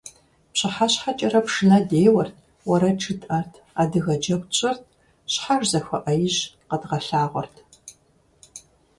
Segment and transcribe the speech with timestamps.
[0.53, 2.35] ПщыхьэщхьэкӀэрэ пшынэ деуэрт,
[2.67, 4.83] уэрэд жытӀэрт, адыгэ джэгу тщӀырт-
[5.33, 6.39] щхьэж зыхуэӀэижь
[6.69, 7.55] къэдгъэлъагъуэрт.